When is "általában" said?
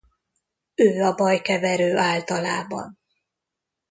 1.97-2.99